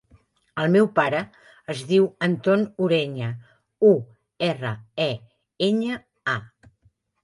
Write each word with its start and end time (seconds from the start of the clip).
El 0.61 0.71
meu 0.75 0.87
pare 0.99 1.19
es 1.75 1.83
diu 1.91 2.09
Anton 2.29 2.65
Ureña: 2.87 3.31
u, 3.93 3.95
erra, 4.53 4.77
e, 5.11 5.11
enya, 5.73 6.05
a. 6.39 6.41